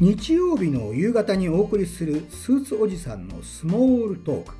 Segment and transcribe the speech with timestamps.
[0.00, 4.54] 日曜日の夕方にお送りするスーツおじさんのスモールトーク。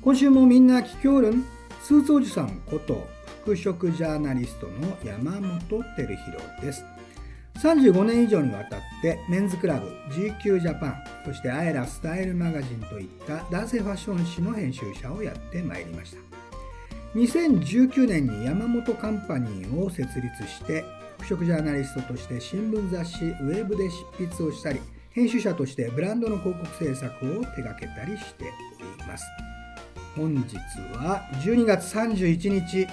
[0.00, 1.44] 今週もみんな聞きおるん？
[1.82, 3.06] スーツおじさんこと
[3.42, 6.16] 服飾ジャーナリストの山本照弘
[6.62, 6.86] です。
[7.56, 10.96] 35年以上にわたってメンズクラブ GQ ジャパン
[11.26, 16.18] そしてアエラスタイルマガジンといった男性ファッション誌の編集者をやってまいりました。
[17.14, 20.82] 2019年に山本カンパニーを設立して
[21.18, 29.24] 服飾ジャーナリストとして新聞雑誌ウェブで執筆をしたり編集者としてブランドの広告制作を手掛けたりしております。
[30.16, 30.56] 本日
[30.96, 32.86] は12月31日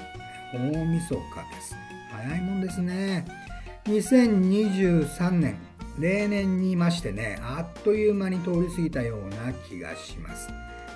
[0.54, 1.76] 大晦日です。
[2.12, 3.26] 早いもんですね。
[3.86, 5.58] 2023年
[6.00, 10.50] 例年にいましてねあっという間に通り過ぎたような気がします。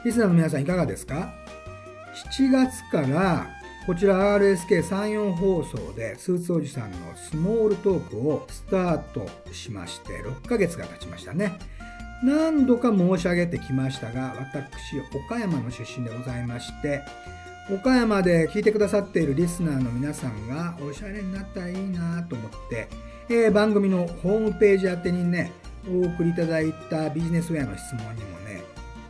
[0.04, 1.32] リスナーの皆さんいかがですか
[2.32, 3.59] ？7月から
[3.90, 11.58] こちら RSK34 放送でスーツおじさんのスモールトークをスタートしまして6ヶ月が経ちましたね。
[12.23, 17.02] 何度か申し上げてきましたが、私、岡山の出身でございまして、
[17.73, 22.90] 岡山で聞いてくださっているリスナーの皆さんがおしゃれになったらいいなと思って、
[23.28, 25.52] えー、番組のホームページ宛てにね、
[25.92, 28.62] お送りいただいたビジネスウェアの質問にもね、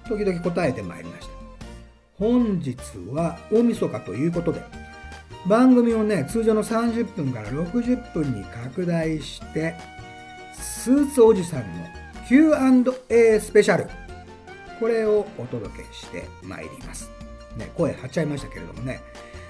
[0.08, 1.39] 時々答えてまいりました。
[2.20, 2.76] 本日
[3.12, 4.62] は大晦日ということで、
[5.48, 9.74] 番組をね、通常の30分から60分に拡大して、
[10.54, 11.66] スーツおじさんの
[12.28, 13.90] Q&A スペシャル。
[14.80, 17.10] これをお届けしてまいります。
[17.56, 19.00] ね、声張っちゃいましたけれどもね。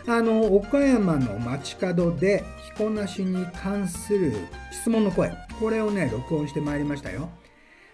[0.08, 2.44] あの、岡山の街角で
[2.76, 4.34] 着こなしに関する
[4.72, 5.34] 質問の声。
[5.60, 7.30] これをね、録音してまいりましたよ。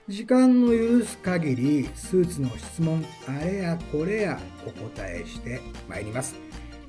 [0.08, 6.36] 時間の許す限りスーツの質問あれやこれやお答えしてまいります。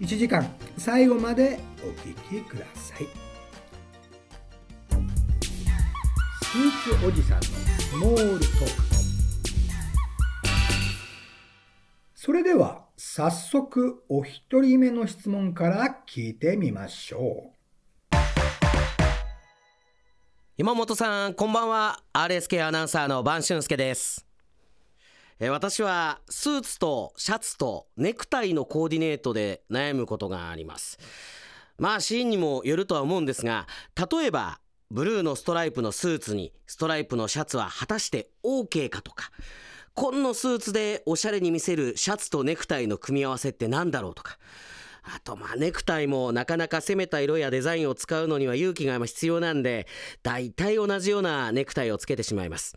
[0.00, 3.06] 1時間最後までお聞きください。
[6.42, 8.70] スーツおじさんのスモールトーク。
[12.14, 17.55] それでは早速お一人目の質問から聞いてみましょう。
[20.58, 22.00] 山本さんこんばんは。
[22.14, 24.24] RSK アナウンサーの晩俊介です。
[25.50, 30.98] 私はスーツとシャツとネクタイのコーディネートで悩むことがあります。
[31.76, 33.66] まあシーンにもよるとは思うんですが
[34.10, 34.58] 例えば
[34.90, 39.30] ブルーのストライプのスーツにストライプのシャツは果たして OK かとか
[39.92, 44.38] 紺のスーツでおしゃれに見せるシャツとネクタイの組み合わせって何だろうとか
[45.14, 49.86] あとまあネクタイもなかなか攻めた色やデザインを使うのには勇気が必要なんで
[50.22, 52.76] 大体同じようなネクタイをつけてしまいます。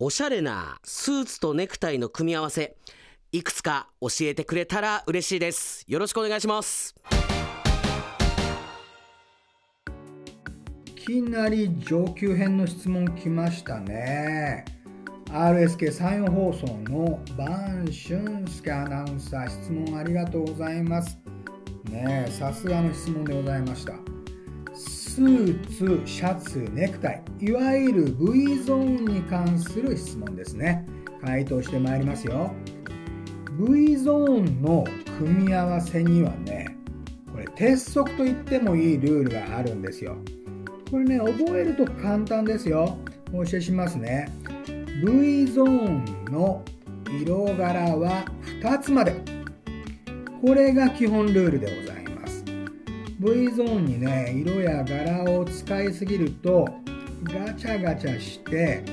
[0.00, 2.76] おしゃれなスーツとネクタイの組み合わせ
[3.30, 5.84] いくつか教えてくれたら嬉しいです。
[5.86, 6.94] よろしくお願いします。
[10.86, 14.81] いきなり上級編の質問来ましたね。
[15.32, 21.18] RSK 山陽放送の晩俊介アナウンサー質問ありがとうございます。
[21.88, 23.94] ねさすがの質問でございました。
[24.74, 30.84] スーツ、シャツ、ネクタイいわゆる V ゾーンに関する質問ですね。
[31.24, 32.52] 回答してまいりますよ。
[33.58, 34.84] V ゾーンの
[35.18, 36.76] 組み合わせにはね
[37.32, 40.18] これ鉄則と言ってもいいルールがあるんですよ。
[40.90, 42.98] これね覚えると簡単ですよ。
[43.32, 44.28] お教えしますね。
[45.00, 46.62] V ゾーンの
[47.08, 48.24] 色柄は
[48.60, 49.14] 2つまで。
[50.40, 52.44] これが基本ルールでございます。
[53.18, 56.68] V ゾーンにね色や柄を使いすぎると
[57.24, 58.84] ガチャガチャして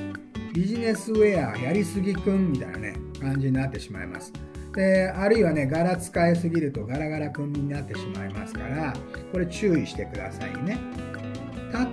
[0.54, 4.32] ビジネスウェアやりすぎくんみたいなね感じになってしまいます。
[4.74, 8.94] であるいはね柄使いすぎるとガラガラくんになってしまいますから
[9.32, 10.78] これ注意してくださいね。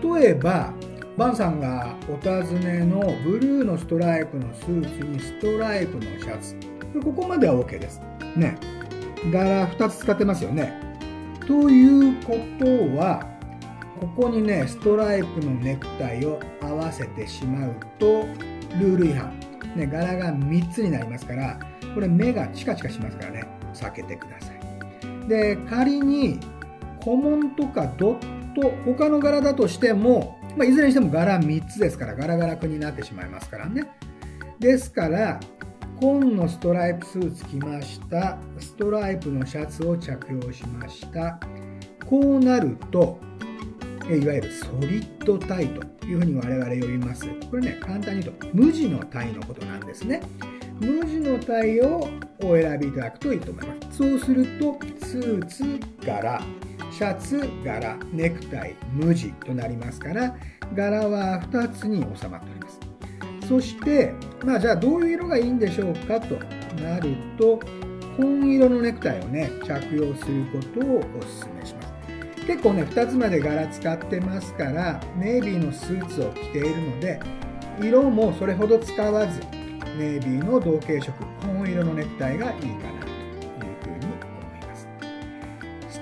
[0.04, 0.74] 例えば
[1.18, 6.56] バンさんがお尋ねのブルーのストライプのスーツにストライプのシャツ。
[7.04, 8.00] ここまでは OK です。
[8.36, 8.56] ね。
[9.32, 10.80] 柄2つ使ってますよね。
[11.48, 12.66] ということ
[13.00, 13.26] は、
[14.00, 18.26] ここにね、ストライプのネクタイを合わせてしまうと、
[18.80, 19.40] ルール違反。
[19.76, 21.58] ね、柄が3つになりますから、
[21.96, 25.28] これ目がチカチカしますからね、避けてください。
[25.28, 26.40] で、仮に、
[27.04, 33.88] コモンとかドット、他の柄だとしても、まあ、いずれにしても柄3つですからガラガラくになってしまいますからね。
[34.60, 35.40] ですから
[36.00, 38.40] 紺のストライプスーツ着ました。
[38.60, 41.40] ストライプのシャツを着用しました。
[42.06, 43.20] こうなると
[44.10, 47.28] いわゆるソリッドタイというふうに我々呼びます。
[47.52, 50.22] これね簡単に言うと無地のタイのことなんですね。
[50.80, 52.08] 無地のタイを
[52.42, 53.98] お選びいただくといいと思います。
[53.98, 55.64] そうするとスーツ
[56.04, 56.42] 柄。
[56.98, 60.36] シャツ柄ネクタイ無地となりますから
[60.74, 62.80] 柄は2つに収まっております。
[63.48, 66.40] そしてまあじゃあどういう色がいいんでしょうかと
[66.82, 67.60] なると
[68.18, 71.94] 紺色のネクタイをね着用することをお勧めします。
[72.48, 77.20] 結構ね2つまで柄使ってますからネイビーのスーツを着ているので
[77.80, 79.40] 色もそれほど使わず
[80.00, 81.14] ネイビーの同系色
[81.44, 82.97] 紺色のネクタイがいいかな。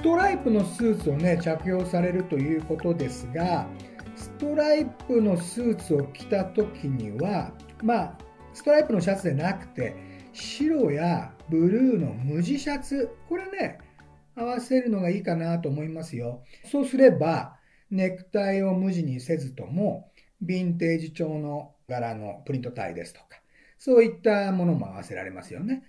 [0.06, 3.68] ストライプのスーツをね着用されるということですが
[4.16, 8.18] ストライプのスーツを着た時にはまあ
[8.54, 9.96] ストライプのシャツでなくて
[10.32, 13.80] 白やブルーの無地シャツこれね
[14.36, 16.44] 合わせるのがいいかなと思いますよ。
[16.70, 17.58] そうすれば
[17.90, 20.12] ネクタイを無地にせずとも
[20.46, 23.42] ヴィンテージ調の柄のプリントタイですとか
[23.80, 25.82] そういったものも合わせられますよね。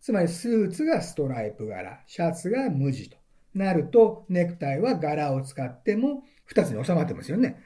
[0.00, 3.23] つまりスーツがストライプ柄シャツが無地と。
[3.54, 6.22] なるとネクタイは柄を使っても
[6.52, 7.60] 2つに収まってますよね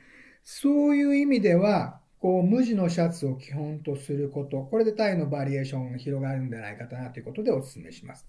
[0.44, 8.26] そういう意味ではこう無地のシャツを基本とすること、これでタイのバリエーションが広がるんじゃないかなということでお勧めします。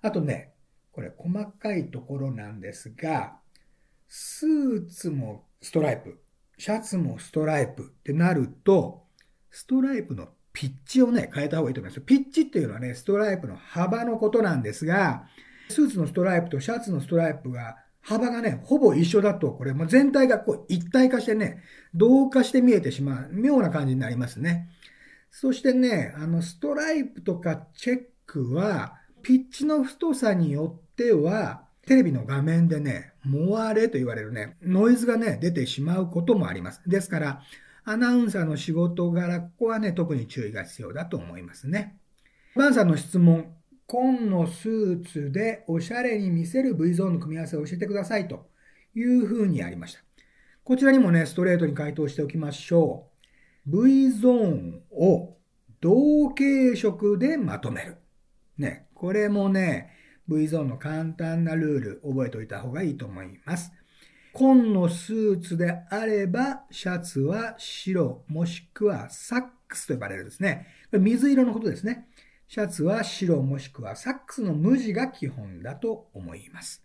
[0.00, 0.54] あとね、
[0.92, 3.36] これ細かいところなんですが、
[4.08, 6.18] スーツもストライプ、
[6.56, 9.04] シャツもストライプってなると、
[9.50, 12.00] ストライプのピッチをね、変えた方がいいと思います。
[12.00, 15.26] ピッチっていうのはね、ストライプの幅のことなんですが、
[15.70, 21.62] スーツのストライプとシャツのストライプが幅がね、ほぼ一緒だと、これも全体がこう一体化してね、
[21.94, 24.70] 同化して見えてしまう、妙な感じになりますね。
[25.30, 36.82] そしてね、あの、ストライプとかチェックは、ピッチの太さによっては、テレビの画面でね、モアレと言われるね、ノイズがね、出てしまうこともあります。
[36.86, 37.42] ですから、
[37.84, 41.96] アナウンサーの仕事柄、ここはね、特に注意が必要だと思いますね。
[42.56, 43.52] バンさんの質問、
[43.90, 48.46] 紺のスーツでおしゃれに見せる V ゾーンの組み合わせを教えてくださいと
[48.94, 50.00] いうふうにありました。
[50.62, 53.08] こちらにもね、ストレートに回答しておきましょ
[53.66, 53.88] う。
[53.88, 55.36] V ゾーンを
[55.80, 57.96] 同系色でまとめる。
[58.58, 59.90] ね、これもね、
[60.28, 63.72] V ゾーンの簡単なルール覚えておいた方がいいと思います。
[64.32, 70.68] 紺のスーツであれば、シャツは白もしくはサックスと呼ばれるですね。
[70.92, 72.06] これ水色のことですね。
[72.52, 76.82] シャツは白もしくはサックスの無地が基本だと思います。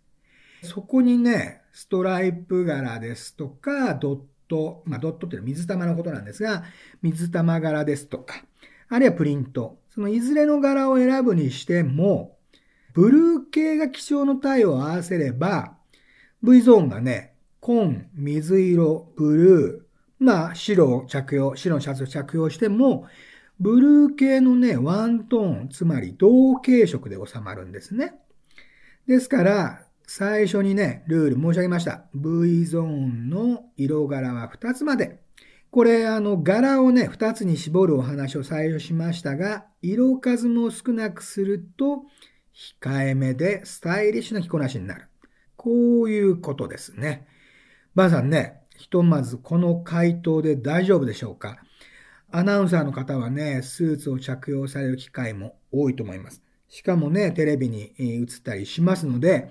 [0.62, 6.62] そこにね、ストライプ柄ですとか、ドット、まあドットっていうのは水玉のことなんですが、
[7.02, 8.44] 水玉柄ですとか、
[8.88, 12.38] あるいはプリント、そのいずれの柄を選ぶにしても、
[12.94, 15.74] ブルー系が基調のタイを合わせれば、
[16.44, 23.08] V ゾーンがね、紺、水色、ブルー、まあ白を着用、白のシャツを着用しても、
[23.58, 28.14] ブルー系のね、ワントーン、つまり同系色で収まるんですね。
[29.06, 32.04] ですから、最初にね、ルール申し上げました。
[32.14, 35.20] V ゾーンの色柄は2つまで。
[35.70, 42.04] これ、あの、柄をね、2つに絞るお話を最初しましたが、色数も少なくすると、
[42.82, 45.08] 控えめでスタイリッシュな着こなしになる。
[45.56, 47.26] こういうことですね。
[47.94, 51.58] ばあさんね、ひとまずこの回答で大丈夫でしょうか？
[52.30, 56.42] アナウンサーの方はね、スーツを着用される機会も多いと思います。
[56.68, 59.50] しかもね、テレビに映ったりしますので、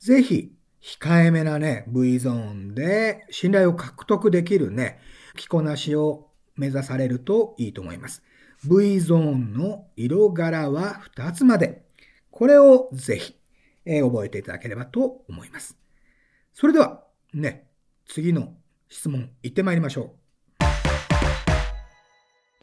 [0.00, 4.98] ぜひ、控えめなね、V ゾーンで信頼を獲得できるね、
[5.36, 8.22] 着こなしを目指されるといいと思います。
[8.64, 11.84] V ゾーンの色柄は2つまで。
[12.30, 13.36] これをぜひ、
[13.84, 15.78] え、覚えていただければと思います。
[16.52, 17.68] それでは、ね、
[18.06, 18.54] 次の
[18.88, 20.17] 質問行ってまいりましょう。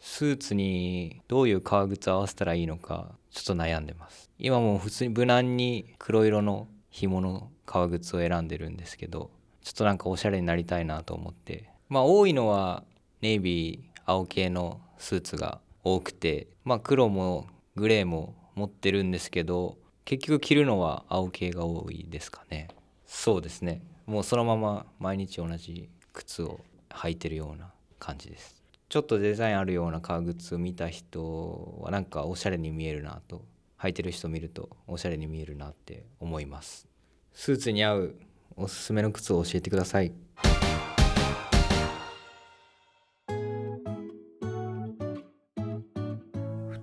[0.07, 4.29] スーツにどういう革靴を合わせたらいいのかちょっと悩んでます。
[4.37, 9.31] 今も普通に無難に黒色の紐の革靴を選んでるんですけど
[9.63, 11.69] ちょっとなんかおしゃれになりたいなと思って。
[11.89, 12.83] まあ多いのは
[13.21, 22.67] ネイビー青系のスーツが多くてまあ黒もグレーも持ってるんですけど結局着るのは青系が多いですかね。
[23.07, 23.81] そうですね。
[24.05, 26.59] もうそのまま毎日同じ靴を
[26.89, 28.54] 履いてるような感じです。
[28.87, 33.43] ちょっとデザインあるような革靴を見た人はなんかおしゃれに見えるなと
[33.79, 36.87] 履いてる人見るとおしゃれに見えるなって思います。
[37.33, 38.15] スーツに合う
[38.55, 40.13] おすすめの靴を教えてください。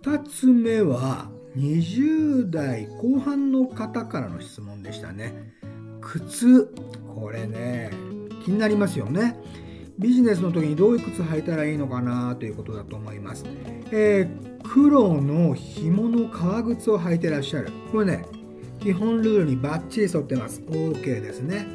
[0.03, 5.33] 2つ目は20代後半の方からの質問でしたね。
[6.01, 6.67] 靴
[7.15, 7.91] これね
[8.45, 9.37] 気になりますよね。
[9.99, 13.45] ビジネスの時にどういう靴履いたらいいのかなということだと思います。
[13.91, 17.71] えー、黒の紐の革靴を履いてらっしゃる。
[17.91, 18.25] これね、
[18.81, 20.61] 基本ルールにバッチリ沿ってます。
[20.63, 21.67] OK ですね、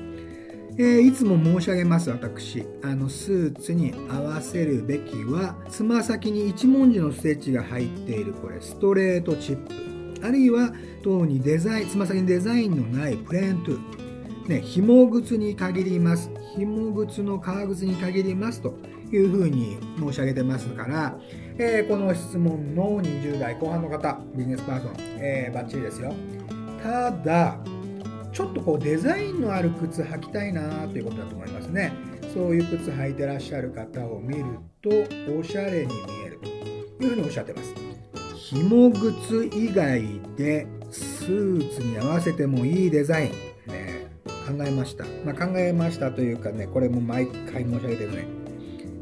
[0.77, 2.65] えー、いつも申し上げます私。
[2.83, 8.33] あのスーツに合わせるべきはつま先に一文字のステッチが入っている。
[8.33, 10.25] これストレートチップ。
[10.25, 13.96] あるいは等にデザインつま先にデザインのないプレーントゥー。
[14.49, 16.31] ね紐靴に限ります。
[16.55, 18.73] 紐靴の革靴に限りますと
[19.11, 21.17] いうふうに申し上げてますから、
[21.57, 26.13] えー、この質問の20代後半の方ビジネスパーソン、えー、バッチリですよ。
[26.81, 27.57] ただ
[28.31, 31.91] ちょっとこうデザインのある靴履きたいなということだと思いますね。
[32.33, 34.43] そういう靴履いてらっしゃる方を見る
[34.81, 34.89] と
[35.39, 35.93] おしゃれに見
[36.25, 37.73] えるというふうにおっしゃってます。
[38.35, 43.31] 紐靴以外でスーツに合わせてもいいデザイン、
[44.47, 48.27] 考えました、まあ、考えましたというかねこれも毎回申し上げてるね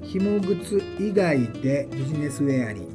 [0.02, 2.88] 紐靴以外でビジネスウェアに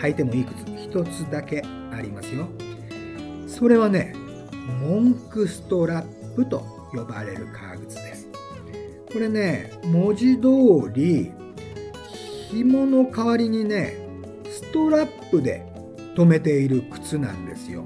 [0.00, 2.48] 履いてもいい靴一つだけありますよ。
[3.46, 4.14] それはね
[4.80, 6.60] モンクストラップと
[6.92, 8.28] 呼ばれる革靴です。
[9.12, 11.32] これね文字通り
[12.50, 13.96] 紐の代わりにね
[14.48, 15.66] ストラップで
[16.16, 17.84] 留めている靴なんですよ。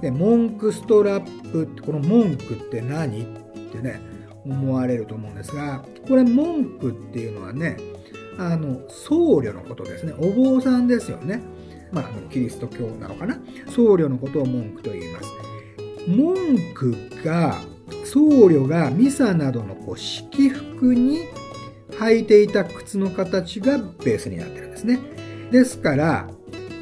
[0.00, 3.24] でモンクストラップってこの文句って何っ
[3.72, 4.00] てね
[4.44, 7.76] 思われると思うんですがこれ文句っていうのはね
[8.38, 10.14] あの僧侶のことですね。
[10.16, 11.42] お坊さんですよね。
[11.90, 13.36] まあ、キリスト教なのかな。
[13.74, 15.28] 僧侶のことを文句と言います。
[16.06, 16.36] 文
[16.72, 17.58] 句が
[18.04, 21.26] 僧侶がミサなどのこう式服に
[21.98, 25.00] 履いていた靴の形がベースになってるんですね。
[25.50, 26.28] ですから、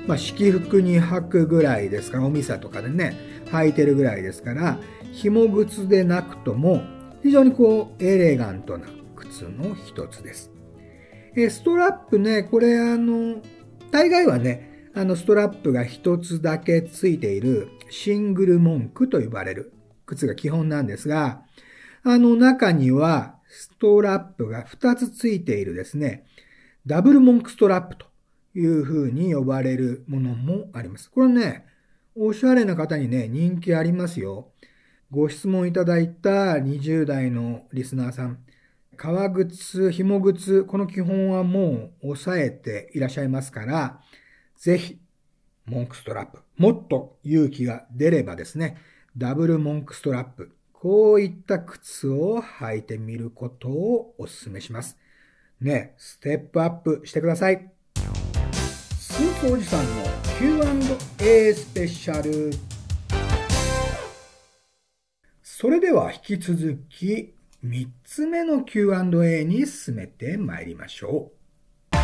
[0.06, 4.78] まあ、式服に履くぐらいですからおミサとかでね履いてるぐらいですから
[5.12, 6.82] 紐靴でなくとも
[7.22, 8.86] 非常にこうエレガントな
[9.16, 10.52] 靴の一つです。
[11.38, 13.42] えストラップね、これあの、
[13.90, 19.75] 大概はね、あのストラップが一つだけついているシングル文句と呼ばれる
[20.06, 21.42] 靴が基本なんですが、
[22.02, 26.25] あの中にはストラップが二つついているですね、
[26.86, 28.06] ダブルモンクストラップと
[28.56, 31.10] いう風に呼ばれるものもあります。
[31.10, 31.66] これね、
[32.14, 34.52] おしゃれな方にね、人気ありますよ。
[35.10, 38.38] ご質問いただいた20代のリスナーさん、
[38.96, 44.00] 革靴、紐靴、この基本はもう抑えていらっしゃいますから、
[44.56, 44.98] ぜひ、
[45.66, 46.38] モンクストラップ。
[46.56, 48.78] もっと勇気が出ればですね、
[49.16, 50.56] ダブルモンクストラップ。
[50.72, 54.96] こういった靴を履いてみることをお勧めします。
[55.60, 57.75] ね、ステップアップしてください。
[59.16, 60.02] スーツおじさんの
[60.38, 62.50] Q&A スペシャル。
[65.42, 67.32] それでは引き続き
[67.64, 71.96] 3つ目の Q&A に進めてまいりましょう。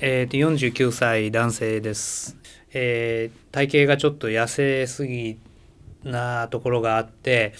[0.00, 2.38] えー、と49歳男性です、
[2.72, 5.38] えー、体型がちょっと痩せすぎ
[6.04, 7.52] なところがあって、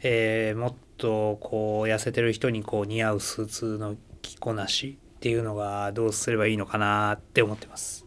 [0.00, 8.06] えー、もっとこう痩せてる人にこう似合うスーツの着こなしっていうのがどうすればいいのかなって思ってます。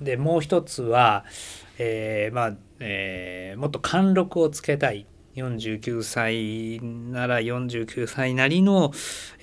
[0.00, 1.24] でもう一つは、
[1.78, 8.92] えー、まあ、えー、もっと貫禄をつけたい49歳なら49歳なりの、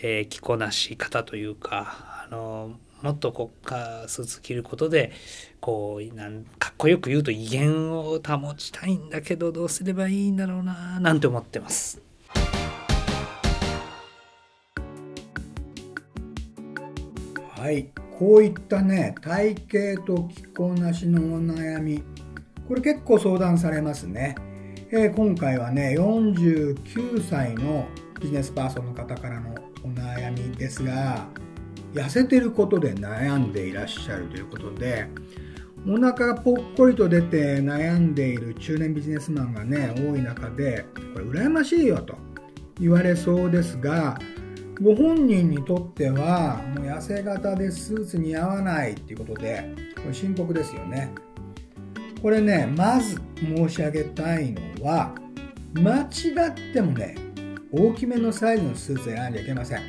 [0.01, 3.69] えー、着こなし方というか、あのもっとこう
[4.07, 5.11] スーツ着ることで
[5.59, 12.10] こうなんかっこよく言うと威厳を保ちたいんだけどどうすればいいんだろうななんて思ってます。
[17.61, 19.55] はいこういったね体
[19.93, 22.01] 型と着こなしのお悩み
[22.67, 24.33] これ結構相談されますね。
[24.89, 27.87] えー、今回はね49歳の
[28.19, 29.53] ビジネスパーソンの方からの
[29.83, 31.27] お悩みですが
[31.93, 35.07] 痩せてることで悩んでいらっしゃるということで
[35.87, 42.17] お腹がぽっこりと出て悩んでいる中年ビジネスマンがね多い中でこれ羨ましいよと
[42.79, 44.17] 言われそうですが
[44.81, 51.13] ご本人にとってはもう痩せ型でスーツに合わないっていうことでこれ深刻ですよね。
[52.19, 55.13] これねまず申し上げたいのは
[55.73, 57.15] 間違ってもね
[57.71, 59.81] 大きめのサイズのスーツ選んじゃいけません。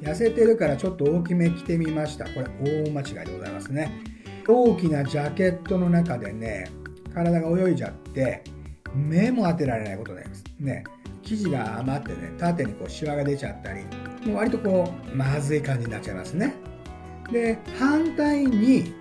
[0.00, 2.24] 痩せてるからちょっと大きめ着てみました。
[2.24, 2.46] これ
[2.86, 4.02] 大間違いでございますね。
[4.48, 6.68] 大きなジャケットの中でね
[7.14, 8.42] 体が泳いじゃって
[8.94, 10.44] 目も当てられないことになります。
[10.58, 10.84] ね
[11.22, 13.84] 生地が余ってね縦にこうシワが出ちゃったり
[14.26, 16.54] もう割とこうまずい感じになっちゃいますね。
[17.32, 18.94] で反対に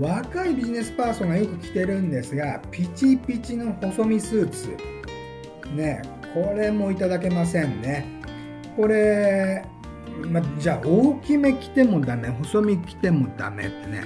[0.00, 4.76] 若いビジネスパーソンがよく着てるんですがピチピチの細身スーツ。
[5.74, 6.02] ね
[6.34, 8.06] これもいただけませんね。
[8.76, 9.64] これ、
[10.30, 14.04] まじゃあ大きめ着てもダメ細身着てもダメってね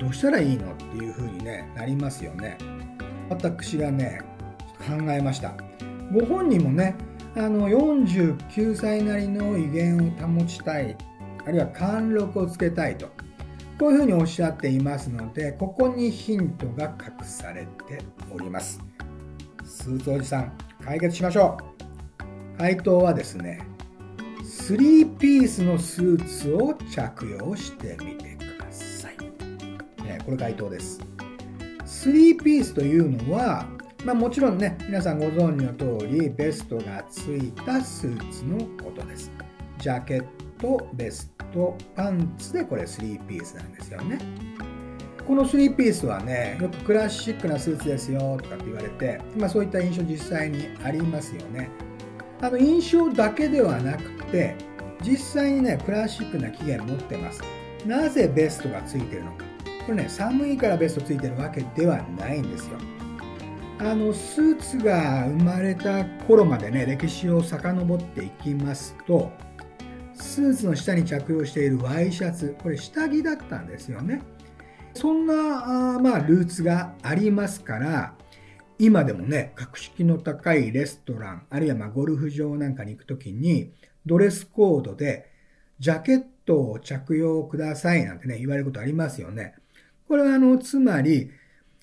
[0.00, 2.58] どうしたらいいのっていう風にねなりますよね。
[3.28, 4.20] 私がね
[4.78, 5.54] 考えました。
[6.12, 6.96] ご本人もね
[7.36, 10.96] あの49歳なりの威厳を保ちたい。
[11.46, 13.08] あるいは貫禄をつけたいと。
[13.78, 18.00] こういうふうにおっしゃっていますのでここにヒントが隠されて
[18.32, 18.80] おります。
[19.64, 20.52] スーツおじさん
[20.84, 21.58] 解決しましょ
[22.54, 22.58] う。
[22.58, 23.66] 回答はですね
[24.44, 29.18] 3ピースのスーツを着用してみてください、
[30.04, 31.00] ね、これ回答です。
[31.84, 33.66] 3ピースというのは
[34.04, 39.32] まあ、もちろんね皆さんご存知の通りベストがついたスーツのことです。
[39.78, 40.26] ジャケッ
[40.60, 44.18] トベストパンツでこれ3ピースなんですよね。
[45.26, 51.70] この3ピースはねよくクラシックなスーツですよとかって言われて、まあ、そういった印象実際にありますよね。
[52.42, 54.54] あの印象だけではなくて
[55.02, 57.40] 実際にねクラシックな起源持ってます。
[57.86, 59.46] なぜベストがついてるのか。
[59.86, 62.76] これね寒いからベストついてるわけではないんですよ。
[63.78, 69.32] あのスーツが生まれた頃までね歴史を遡っていきますと
[70.14, 74.22] スーツの下に着用しているワイシャツこれ下着だったんですよね。
[74.94, 78.14] そんなあまあルーツがありますから
[78.78, 83.72] 今でもね格式の高いレストランあるいはまゴルフ場なんかに行く時に
[84.06, 85.30] ドレスコードで
[85.80, 89.54] ジャケットを着用くださいなんてね言われることありますよね。
[90.06, 91.30] これはあのつまり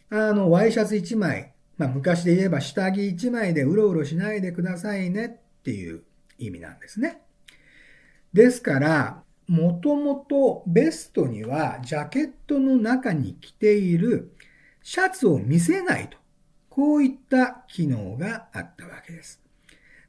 [0.10, 1.51] あのワイシャツ1枚
[1.82, 6.04] まあ、昔で言えば下着1枚でうろうろしないでくださいねっていう
[6.38, 7.24] 意味なんですね。
[8.34, 14.32] ですから、もともとベストにはジャケットの中に着ている
[14.84, 16.20] シャツを見せないと。
[16.70, 19.42] こういった機能があったわけです。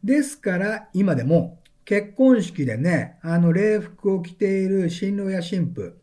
[0.04, 5.98] ですから今でも結婚式でね、あの礼服を着ている新郎や新婦。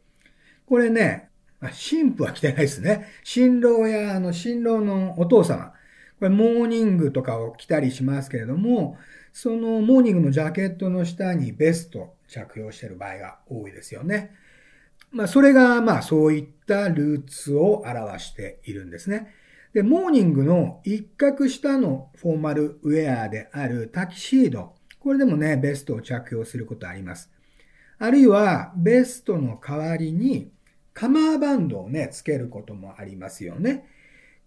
[0.66, 1.29] これね、
[1.62, 3.08] 神父は着てないですね。
[3.24, 5.74] 新郎やあの新郎のお父様。
[6.20, 8.98] これモーニングとかを着たりしますけれども、
[9.34, 14.32] そのモーニングのジャケットの下にベスト着用してる場合が多いですよね。
[15.12, 19.34] まあそれがまあそういったルーツを表しているんですね。
[19.74, 24.76] で、モーニングの一角下のフォーマルウェアであるタキシード。
[25.00, 27.32] これでもね、ベストを着用することあります。
[28.00, 30.52] あるいは、ベストの代わりに、
[31.00, 33.88] カマーバンドをね、つけることもありますよね。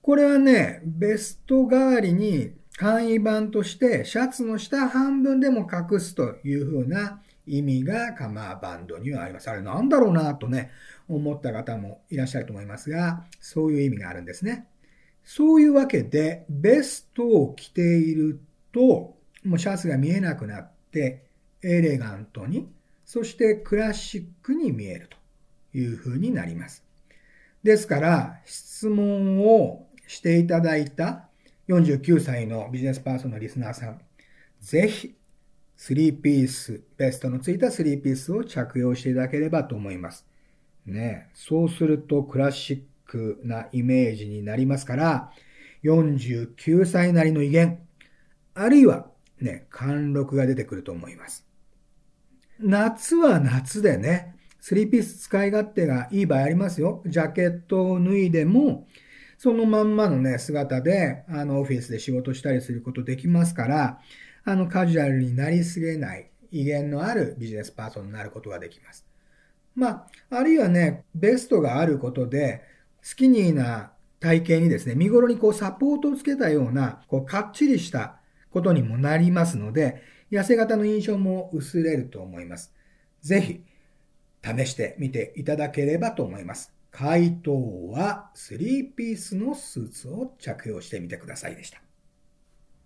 [0.02, 9.48] これはね、ベスト代わりに簡易版としてシャツの下半分でも隠すというふうな意味がカマーバンドにはあります。
[9.48, 10.70] あれなんだろうなとね、
[11.08, 14.66] 思った方もいらっしゃると思いますが、そういう意味があるんですね。
[15.24, 18.38] そういうわけで、ベストを着ている
[18.72, 21.24] と、もうシャツが見えなくなって、
[21.62, 22.68] エレガントに、
[23.06, 25.21] そしてクラシックに見えると。
[25.74, 26.84] いうふうになります。
[27.62, 31.28] ですから、質問をしていただいた
[31.68, 34.00] 49歳のビジネスパーソンのリスナーさん、
[34.60, 35.14] ぜひ、
[35.78, 40.26] 3ピース、ベストのついた3ピースを着用していただければと思います。
[40.86, 45.32] ね、そうするとクラシックなイメージになりますから、
[45.84, 47.80] 49歳なりの威厳、
[48.54, 51.46] あるいはね、貫禄が出てくると思います。
[52.60, 57.02] 夏は夏でね、スリーピース使い勝手がいい場合ありますよ。
[57.06, 58.86] ジャケットを脱いでも、
[59.36, 63.98] そのまんまのね、姿で、あの、オフィスで仕事したりすることできますから、
[64.44, 69.04] あの、カジュアルになりすげない、威厳のあるビジネスパーソンになることができます。
[69.74, 72.62] まあ、あるいはね、ベストがあることで、
[73.00, 78.20] スキニーな体型にですね、見頃にこうサポートをつけたような、こう、かっちりした
[78.52, 82.72] ことにもなりますので、痩せ型の印象も薄れると思います。
[83.22, 83.64] ぜひ、
[84.44, 86.72] 試してみていただければと思います。
[86.90, 91.80] 回答は3ピースのスーツを着用してみてくださいでした。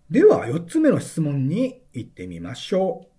[0.09, 3.17] では4つ目の質問に行ってみましょう。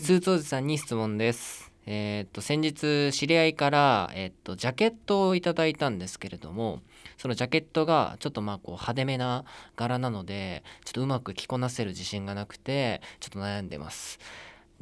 [0.00, 1.70] スーツおじさんに質問です。
[1.86, 6.80] えー、っと先日知り合いから、え、っとジャケットをいただいたんですけれども
[7.18, 9.44] そのジャケットがちょっとまあこう派手めな
[9.76, 14.18] 柄なのでちょっとうまく着こなせる自信がなくてちょっと悩んでます。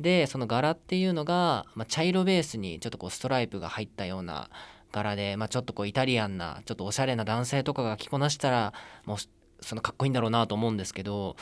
[0.01, 4.51] でその柄っていうのが、まあ、茶色ベースにちょっとこうストライプが入ったような
[4.93, 8.73] 柄で、まあ、ちょっとこうイタリアンなちょっとおしゃれな男性とかが着こなしたら
[9.05, 9.19] もう
[9.61, 11.37] そのかっこいいんだろうなと思うんですけど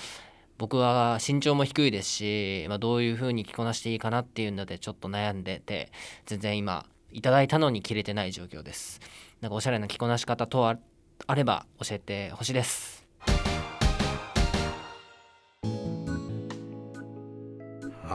[0.58, 5.92] 僕は身長も低いですし、まあ、どういう風に着こなしていいかなっていうのでちょっと悩んでて
[6.26, 9.00] 全然今いただいたのに着れてない状況です。
[9.40, 13.06] なんかおしゃれな着こなし方とあれば教えてほしいです。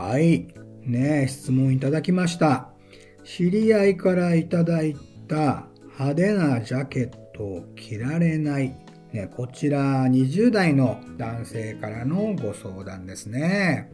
[0.04, 0.48] はい。
[0.82, 2.68] ね質問いただきました。
[3.24, 4.94] 知り合いからいただい
[5.26, 5.64] た
[5.98, 8.76] 派手なジャケットを着られない。
[9.14, 13.90] ね、こちら20代の男性からのご相談ですね。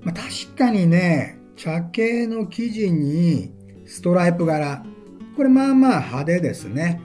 [0.00, 3.52] まあ、確かにね、茶系の生地に
[3.86, 4.82] ストライプ柄。
[5.36, 7.02] これまあまあ派手ですね。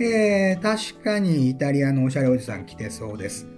[0.00, 3.48] えー、確かにイタリアのおしゃれおじさん着てそうです。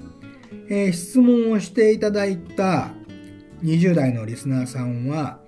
[0.70, 2.94] えー質問をしていただいた
[3.62, 5.40] 20代のリスナーさんは、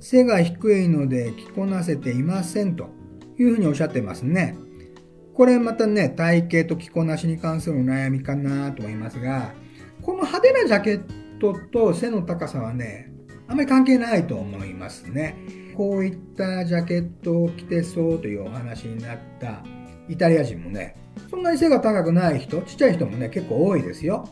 [0.00, 2.88] 背が低いので着こなせていませんと
[3.38, 4.56] いうふうにおっしゃってますね。
[5.34, 9.52] これまたね、体型と着こなしに関するお悩みかなと思いますが、
[10.02, 11.02] この派手なジャケッ
[11.38, 13.12] トと背の高さはね、
[13.46, 15.34] あまり関係ないと思いますね。
[15.76, 19.62] こういったジャケットを着てそうというお話になった
[20.08, 20.96] イタリア人もね、
[21.30, 24.28] そんなに背が高くない人、ちっちゃい人もね、結構多いですよ。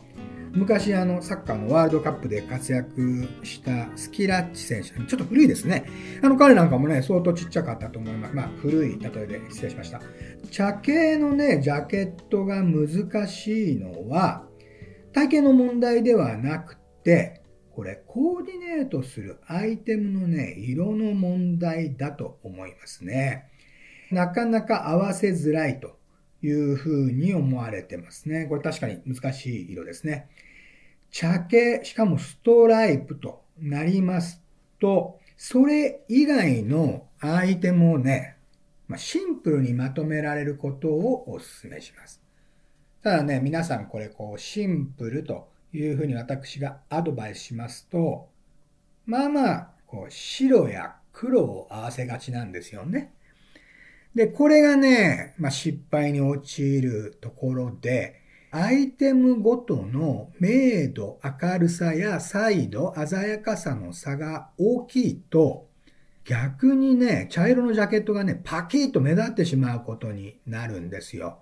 [0.53, 5.85] 昔あのサッカーのワールドカップで活躍したスキラッチ選手、ちょっと古いですね。
[6.23, 8.35] あの彼なんかもね、相当ちっちゃかったと思います。
[8.35, 10.01] まあ古い例えで失礼しました。
[10.51, 14.45] 茶系のね、ジャケットが難しいのは、
[15.13, 23.45] 体型の問題ではなくて、これコーディネートするアイテムのね、色の問題だと思いますね。
[24.11, 25.97] なかなか合わせづらいと
[26.41, 28.45] いうふうに思われてますね。
[28.45, 30.27] これ確かに難しい色ですね。
[31.11, 34.41] 茶系、しかもストライプとなります
[34.79, 38.37] と、それ以外のアイテムをね、
[38.87, 42.21] まあ、シンプルにまとめられることをお勧めします。
[43.01, 48.29] ただね、皆さんこれこうシンプルというふうに私がアドバイスしますと、
[49.05, 53.13] まあまあ、こう白や黒を合わせがちなんですよね。
[54.15, 58.18] で、これがね、まあ、失敗に陥るところで、
[58.51, 65.67] アイテムごとの明度、明るさや彩度、鮮やかさの差が大きいと、
[66.25, 71.39] 逆にね、茶色のジャケットがね、パキッと目立ってしまうことになるんですよ。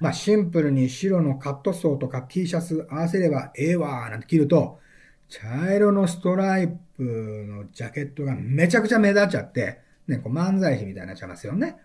[0.00, 4.78] まあ、シンプルに白のカットソーとか T シャツ合わせればええわーなんて着ると、
[5.28, 11.78] 茶色のストライプのジャケットがめちゃくちゃ目立っちゃって、ね、こう漫才師みたいになっちゃいますよね。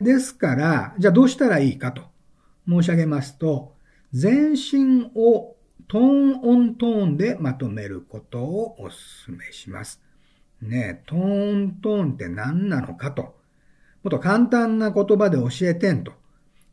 [0.00, 2.02] ですから、じゃあどうしたらいいかと
[2.68, 3.74] 申し上げますと、
[4.12, 5.56] 全身を
[5.88, 10.02] トーンオントーンでまとめることをお勧めします。
[10.60, 16.12] ねえトーントーンって何なのかと、もっと簡単な言葉で教えてんと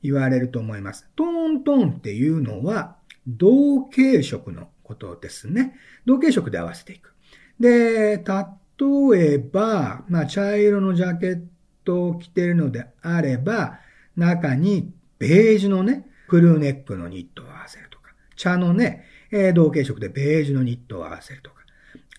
[0.03, 1.07] 言われると思います。
[1.15, 5.75] トーントーンっていうのは同系色のことですね。
[6.05, 7.13] 同系色で合わせていく。
[7.59, 11.43] で、例えば、まあ、茶色のジャケッ
[11.85, 13.79] トを着ているのであれば、
[14.15, 21.55] 中にベージュのね、クルーネックのニットを合わせるとか、茶のね、えー同系色でベージュのニットを合わせるとか、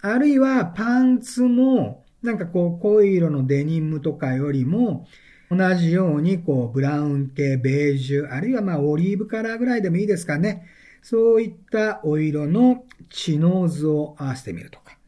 [0.03, 5.07] あるいはパンツも、なんかこう濃い色のデニムとかよりも、
[5.51, 10.67] 同じようにこうブラウン系、ベージュ、あるいはまあオリーブカラーぐらいでもいいですかね。
[11.03, 14.99] そういったお色のチノーズを合わせてみるとか。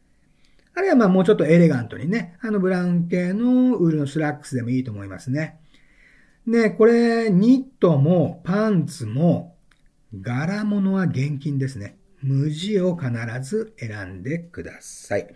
[0.75, 5.59] あるいはまあもうちょっとエレガントにね、あのブラウン系のウールのスラックスでもいいと思いますね。
[6.49, 9.55] で、これ、ニットもパンツも
[10.19, 11.95] 柄物は厳禁ですね。
[12.23, 15.27] 無地を必ず選んでください。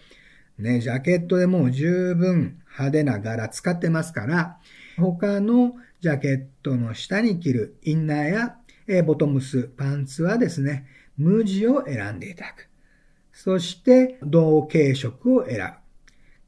[0.58, 4.58] ね、ジャケットでもう十分派手な柄使ってますから、
[4.98, 12.70] 他のジャケットの下に着るインナーやえボトムス、パンツはですね、無地を選んでいただく。
[13.32, 15.64] そして、同系色を選ぶ。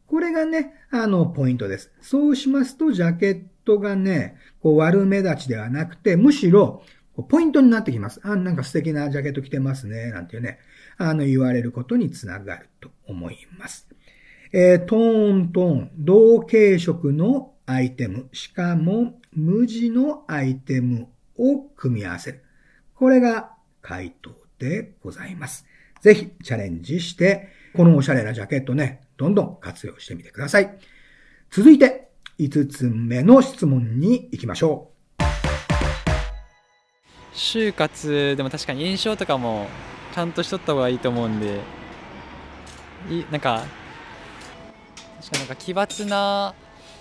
[0.08, 1.92] これがね、あの、ポイントです。
[2.02, 6.84] そうしますと、ジャケットがね、こう悪目立ちではなくて、むしろ、
[7.30, 8.20] ポイントになってきます。
[8.24, 10.60] あ、なんか素敵なジャケット着てますね、なんていうね、
[10.98, 13.88] あの、言われることにつながると思います。
[14.52, 22.44] えートーントーン、同系色のアイテム、しかも無地のアイテムを組み合わせる。
[22.96, 23.52] これが
[23.82, 25.66] 回答でございます。
[26.02, 30.78] ぜひチャレンジして、このおしゃれなジャケットね、どんどん活用してみてください。
[31.50, 34.92] 続いて、5つ目の質問に行きましょ
[37.34, 39.68] 就活でも確かに印象とかも
[40.14, 41.60] ちゃんとしとった方がいいと思うんで。
[43.10, 43.66] いなんか
[45.22, 46.54] 確かになんか奇抜な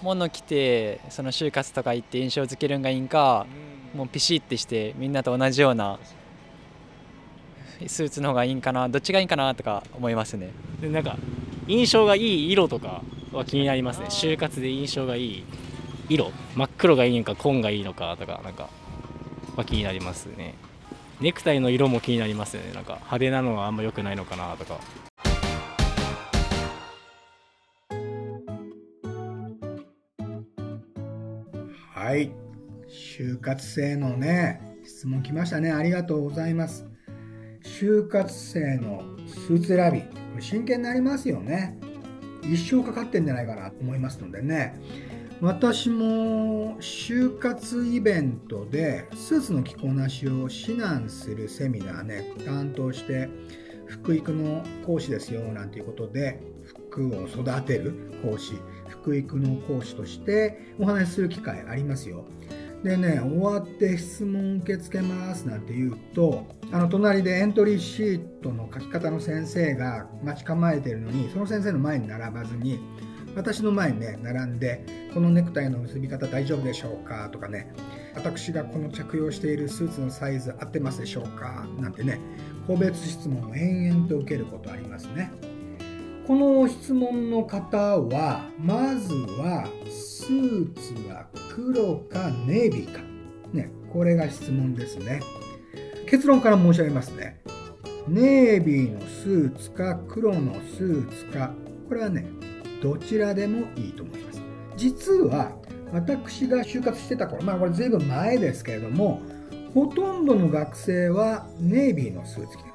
[0.02, 3.46] もの着てその就活とか行って印象づけるんがいいんか
[3.94, 5.98] もうピシッてしてみんなと同じような
[7.86, 10.50] スーツの方がいいんかなどっちがいいんかなとか思いますね。
[10.80, 11.16] でなんか
[11.66, 15.44] 印象がいい色とかは気になりますね就活で印象がいい
[16.08, 18.68] 色真っ黒がいいのか紺がいいのかとかなんか
[19.56, 20.54] は気になりますね
[21.20, 24.78] ネクタイの色も気になりますよねなんか派手なのはあんま良くないのかなとか。
[32.04, 32.30] はい。
[33.16, 35.72] 就活生のね、質問来ましたね。
[35.72, 36.86] ありがとうございます。
[37.62, 41.78] 就活生のスーツ選び、真剣になりますよね。
[42.42, 44.78] 一生かかってんじゃないかなと思いますのでね。
[45.40, 53.28] 私も就活イベントでスーツの着こなしを指南するセミナーね担当して
[53.86, 57.92] 福育の講師ですよなんていうことで服を育てる
[58.22, 58.54] 講師
[58.88, 62.24] 福育の講師としてお話しする機会ありますよ
[62.84, 72.78] でね終わって質問受け付けますなんて言うとあの隣でエントリーシートの書き方の先生が待ち構えてるのにその先生の前に並ばずに
[73.34, 77.30] 私の前にね並んでこのネクタイの結び方大丈夫でしょうか？
[77.32, 77.72] とかね
[78.14, 81.66] 私がこの着用しているスーツのサイズ合ってますでしょうか？
[81.80, 82.20] なんてね
[82.66, 85.32] 個別質問を延々と受けることありますね。
[86.26, 93.02] この質問の方はまずはスーツは黒かネイビーか。
[93.52, 95.20] ねこれが質問ですね。
[96.06, 97.40] 結論から申し上げますね。
[98.08, 101.52] ネイビーのスーツか黒のスーツか。
[101.88, 102.24] これはね
[102.82, 104.40] どちらでもいいと思います。
[104.76, 105.52] 実は
[105.92, 109.20] 私が就活してた頃まあこれ随分前ですけれども
[109.74, 112.73] ほとんどの学生はネイビーのスーツ着て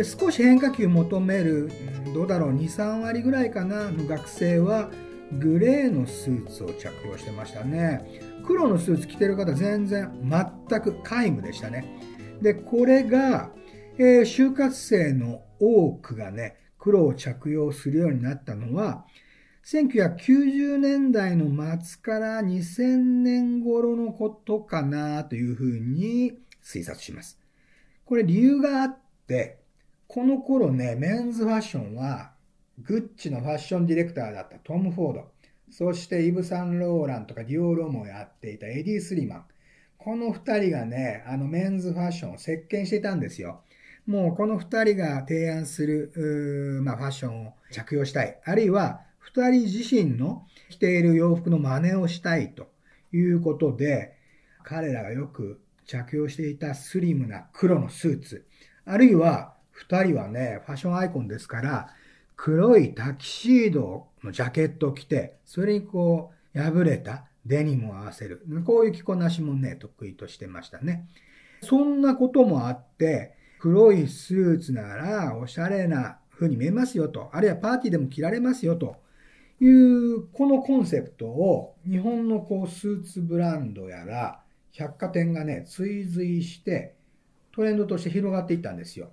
[0.00, 1.70] で少し変化球求める
[2.14, 3.90] どうだろう23割ぐらいかな。
[3.90, 4.90] の学生は
[5.38, 8.22] グレーのスーツを着用してましたね。
[8.46, 11.84] 黒のスーツ着てる方全然全く皆無でしたね。
[12.40, 13.50] でこれが、
[13.98, 19.04] えー、就活生の多くがね黒を着用するようになったのは
[19.66, 21.44] 1990年代の
[21.78, 27.38] 末から2000年頃のことかなというふうに推察します。
[28.06, 29.59] これ理由があって、
[30.12, 32.32] この頃ね、メンズファッションは、
[32.80, 35.28] グッチのファッションディレクターだったトム・フォード、
[35.70, 39.44] そしてイブ・サンローランとかディオーロもやっていたエディ・スリマン。
[39.98, 43.62] この二人がね、あのメンズファッションを席巻していたんですよ。
[44.04, 48.36] もうこの二人が提案する、まあ、ファッションを着用したい。
[48.44, 52.66] あるいは二人自身の着ている洋服の真似をしたいと
[53.12, 54.16] いうことで、
[54.64, 58.48] 彼らがよく着用していたスリムな黒のスーツ、
[58.84, 61.88] あるいは二人はね、ファッションアイコンですから、
[62.36, 68.44] 黒いタキシードのジャケットを着て、それにこう、破れたデニムを合わせる。
[68.66, 71.08] こういう着こなしもね、得意としてましたね。
[71.62, 78.96] そんなこともあって、黒いスーツならおしゃれな風に見えますよと、あるいはパーティーでも着られますよと
[79.60, 84.40] いうこのコンセプトを日本のこうスーツブランドやら
[84.72, 86.94] 百貨店がね追随して
[87.52, 89.10] トレンドとして広がっていったんですよ。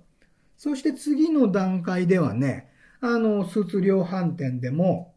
[0.58, 2.68] そして次の段階ではね、
[3.00, 5.14] あのスーツ量販店でも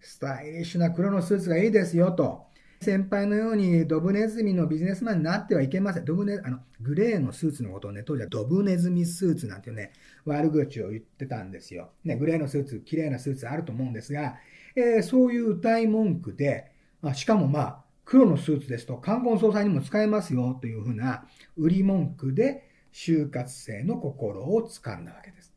[0.00, 2.44] スタイリッシュな黒のスーツがいいですよと。
[2.82, 6.04] 先輩のようにドブネズミのビジネスマンになってはいけません。
[6.04, 9.92] ドブネ、あの、グレーのスーツのことをね、当時はドブネズミスーツなんてね、
[10.26, 11.88] 悪口を言ってたんですよ。
[12.04, 14.36] ね、グレーのスーツ、綺麗なスーツあると思うんですが、
[14.76, 21.24] えー、そういう歌い文句で、あしかもまあ、黒のスーツですと冠婚葬祭にも使えますよというふうな
[21.56, 22.65] 売り文句で
[22.96, 25.52] 就活生の心を掴んだわけです。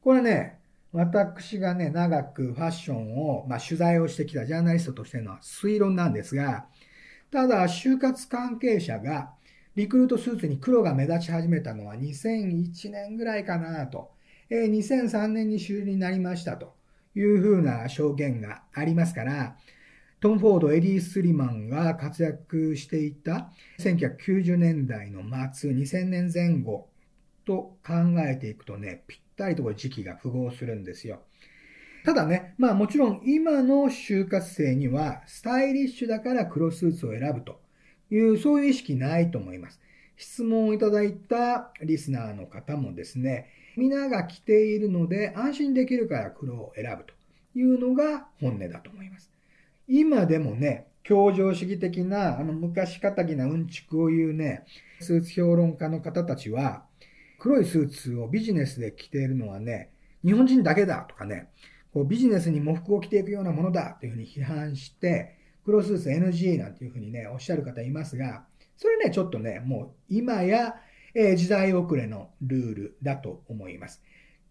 [0.00, 0.58] これね、
[0.92, 6.66] 私がね、長くファッションを、まあ、取材をしてきたジャーナリストとしての推論なんですが、
[7.30, 9.30] ただ、就活関係者が
[9.76, 14.10] リクルートスーツに黒が目立ち始めたのは2001年ぐらいかなと。
[14.50, 16.74] え、2003年に終了になりましたと。
[17.14, 19.56] いうふうな証言がありますから、
[20.22, 26.88] トム・フォード、エディ・スリマンが活躍していた1990年代の末、2000年前後
[27.44, 31.22] と考えていくとね、ぴったりとこれ時期が符合するんですよ。
[32.04, 37.60] ただね、まあもちろん今の就活生にはスタイリッシュだから黒スーツを選ぶと
[38.12, 39.80] いう、そういう意識ないと思います。
[40.16, 47.12] 質問をいただいたリスナーの方もですね、皆が着ているので安心できるから黒を選ぶと
[47.58, 49.31] いうのが本音だと思います。
[49.94, 54.64] 今でもね、協情主義的な、あの昔かたぎなうんちくを言うね、
[55.00, 56.84] スーツ評論家の方たちは、
[57.38, 59.90] 黒いスーツをビジネスで着ているのはね、
[60.24, 61.48] 日本人だけだとかね、
[61.92, 68.44] こうビジネスに喪服を着ていくようなものだというふうに批判して、黒スーツ NG なんていうふうにね、おっしゃる方いますが、
[68.76, 70.74] それね、ちょっとね、もう今や
[71.14, 74.02] えー、時代遅れのルールだと思います。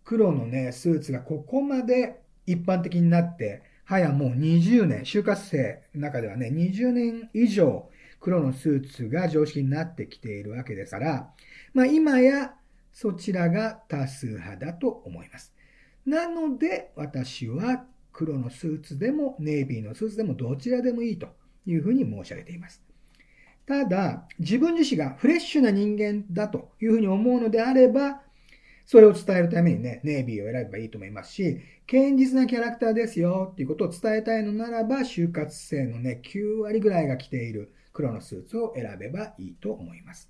[0.03, 7.89] 黒のね、スーツがここまで一般的になって、はやもう20年、就活生の中ではね、20年以上
[8.21, 11.29] 黒のスーツが常識になってきているわけですから、
[11.73, 12.53] まあ今や
[12.93, 15.53] そちらが多数派だと思います。
[16.05, 21.27] なので私は黒のスーツでもネイビーのスーツでもどちらでもいいと
[21.65, 22.81] いうふうに申し上げています。
[23.65, 28.21] ただ、自分自身がフレッシュな人間だというふうに思うのであれば、
[28.91, 40.29] それを伝えるためにね、ネイビーを選べばいいと思いますし、堅実なキャラクターですよっていうことを伝えたいのならば、就活生のね、9割ぐらいが着ている黒のスーツを選べばいいと思います。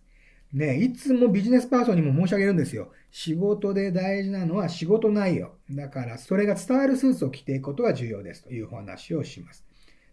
[0.54, 2.92] ね、いつもビジネスパーソンにも申し上げるんですよ。
[3.10, 5.54] 仕事で大事なのは仕事内容。
[5.72, 9.66] だから、それが伝わるスーツを着ていくことが重要ですというお話をします。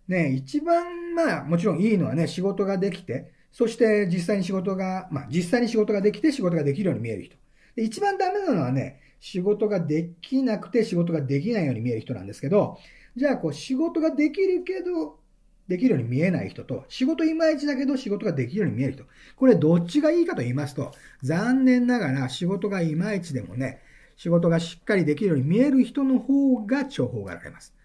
[0.09, 7.37] ね、一番、まあ、もちろんいいのはね、仕事ができて、そして実際に仕事が、まあ、実際に仕事ができて仕事ができるように見える人。
[7.79, 12.77] で一番ダメなのはね、仕事ができなくて仕事ができないように見える人なんですけど、
[13.15, 15.21] じゃあ、こう、仕事ができるけど、
[15.69, 19.05] できるように見えない人と、仕事いまいちだけど仕事ができるように見える人。
[19.37, 23.81] これどっちがいいかと言いますと、残念ながら仕事がいまいちでもね、
[24.17, 27.77] 仕事がしっかりできるように見える人の方が重宝がられます。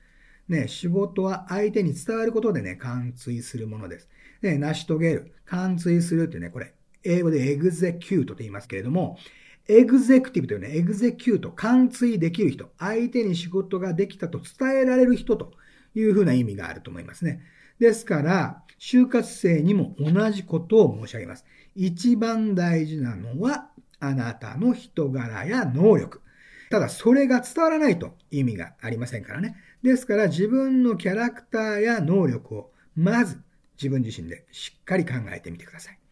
[0.47, 4.09] ね、仕事は相手に伝わることでね、貫通するものです。
[4.41, 9.19] ね、成し遂げる、貫通するってね、これ、英語でエグゼキュートと言いますけれども、
[9.67, 15.53] エグゼクティブというね、エグゼキュート、貫通できる人、相手に仕事ができたと伝えられる人と
[15.95, 17.41] いうふうな意味があると思いますね。
[17.79, 21.45] ですから、就活生にも同じことを申し上げます。
[21.75, 26.21] 一番大事なのは、あなたの人柄や能力。
[26.69, 29.55] ただ、それが伝わらないと意味がありませんからね。
[29.81, 33.41] ですから、自分のキャラクターや能力を、まず
[33.77, 36.02] 自分自身でしっかり考えてみてください。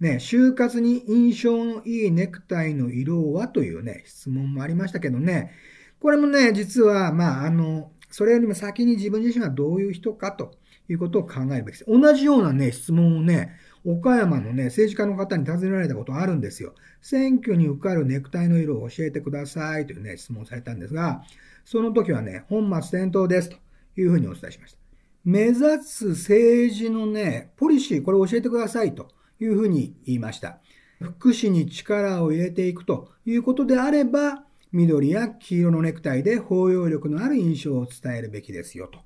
[0.00, 3.48] ね、就活に印象のいいネクタイの色は？
[3.48, 5.52] というね、質問もありましたけどね、
[6.00, 10.52] これもね、実は、まあ、あの、それよりも先に自分自身がどういう人かと
[10.88, 11.86] いうことを考えるべきです。
[11.88, 13.52] 同じようなね、質問をね、
[13.84, 16.74] 岡山のね、政治家の方に尋ねられたことあるんですよ。
[17.00, 21.22] 選挙に受かるネクタイの色を教えてくださいというね、質問されたんですが、
[21.64, 23.56] その時はね、本末転倒ですと
[23.96, 24.78] いうふうにお伝えしました。
[25.24, 29.08] 目指す政治のね、ポリシー、これ教えてくださいと
[29.40, 30.58] いうふうに言いました。
[31.00, 39.00] 福祉に力を入れていくということであれば、緑や黄色のネクタイで包容力のある印象を伝えるべきですよと。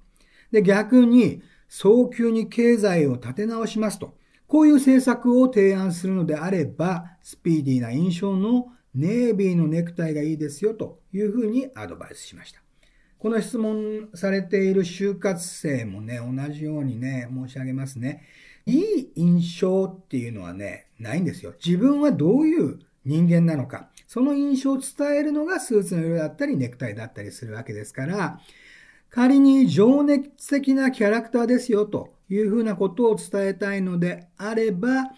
[0.51, 4.17] で、逆に、早急に経済を立て直しますと。
[4.49, 12.61] こういう政策を提案するのであれば、スピーディーな印象のネイビーのネクタイがいいですよというふうにアドバイスしました。
[13.19, 18.23] この質問されている就活生もね、同じようにね、申し上げますね。
[18.67, 21.55] いい印象っていうのはね、ないんですよ。
[21.65, 23.91] 自分はどういう人間なのか。
[24.07, 28.41] その印象を伝えるのがスーツの色だったりネクタイだったりするわけですから、
[29.09, 35.11] 仮に情熱的なキャラクターですよというふうなことを伝えたいのであれば、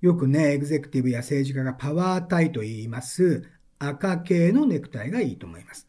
[0.00, 3.44] よくね、エグゼクティブや政治家がパワータイと言います
[3.78, 5.88] 赤系のネクタイがいいと思います。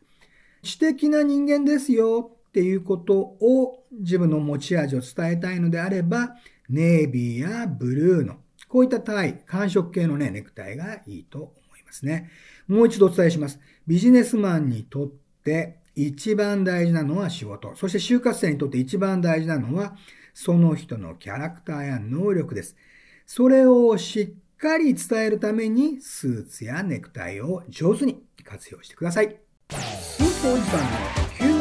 [0.63, 6.35] 知的な人間ですよっていうことを自分の持ち味を伝えたいのであれば、
[6.71, 12.29] ネイビーやブルーのこういったタイ、寒色系のね、ネクタイがいいと思いますね。
[12.67, 13.60] もう一度お伝えします。
[13.86, 15.12] ビジネスマンにとっ
[15.43, 17.75] て一番大事なのは仕事。
[17.75, 19.97] そして就活生にとって一番大事なのは、
[20.34, 22.77] その人のキャラクターや能力です。
[23.25, 29.38] それをしっかり伝えるために、スーツやネクタイを上手に活用してください。
[29.69, 31.57] スーツおじさんの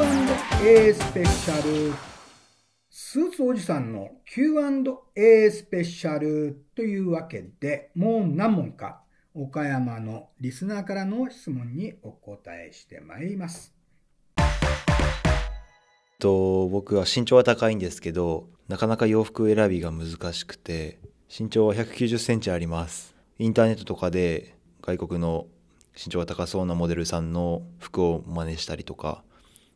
[0.62, 2.09] Q&A スペシャル。
[3.12, 9.00] スーツおじさんの Q&A スペシャルというわけで、もう何問か
[9.34, 13.74] 岡山のリスナーからの質問にお答えしてまいります。
[16.20, 21.00] と僕は身長は高いんですけどなかなか洋服選びが難しくて
[21.36, 25.48] 身長は190センチありますインターネットとかで外国の
[25.96, 29.24] 身長が高そうなモデルさんの服を真似したりとか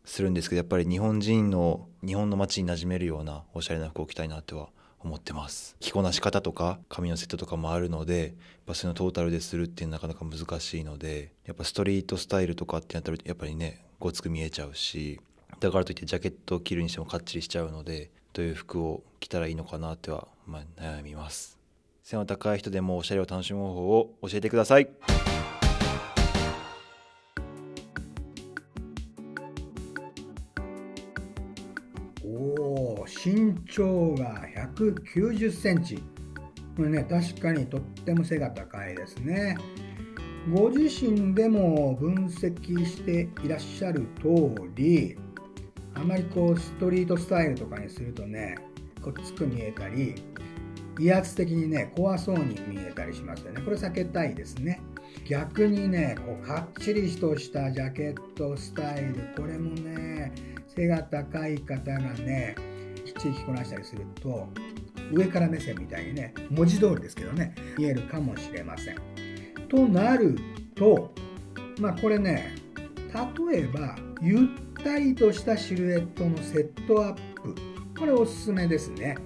[0.05, 4.69] するんですけどやっぱり日本人の日本の街に馴染めるようなおしゃれな服を着たいなっては
[5.01, 5.77] 思ってます。
[5.81, 8.33] 着こなし方とか髪のセットとかもあるのでやっ
[8.67, 15.21] ぱそのトータルでするっていうのはなかなか難しいのでやっぱストリートスタイルとかってなったらやっぱりねごつく見えちゃうし
[15.61, 21.59] だからといってジャケットを着るにしてもかっちりしちゃうのでどういう服を着たらいいのかなっては、まあ、悩みます。
[22.03, 24.89] 背の高い人でもおしゃれを楽しむ方法を教えてください。
[33.25, 34.45] 身長が
[34.75, 36.03] 190センチ。
[36.77, 39.57] これね確かにとっても背が高いですね。
[40.53, 45.17] ご自身でも分析していらっしゃる通り
[45.95, 48.59] あまりこうストリートスタイルとかにするとね
[49.01, 50.15] こっつく見えたり
[51.01, 53.63] 威圧的にね怖そうに見えたりしますよね。
[53.63, 54.83] これ避けたいですね。
[55.27, 60.33] 逆にねこうかっちりとしたジャケットスタイルこれもね
[60.67, 62.74] 背が高い方がね
[63.25, 64.49] きっちり着こなしたりすると
[65.11, 68.97] 上から目線みたいにね文字通りですけどね見えるかもしれません。
[69.69, 70.37] となる
[70.75, 71.11] と
[71.81, 72.55] まあこれね
[73.49, 77.55] 例えばゆったりとしたシルエットのセットアップ
[77.99, 79.17] これおすすめですね。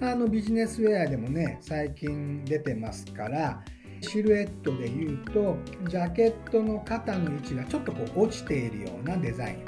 [0.00, 3.62] あのビジネスウェアでもね最近出てますから
[4.00, 5.56] シルエットで言うと
[5.88, 9.64] ジャケットの肩の位置がちょっとこう落ちているようなデザイン、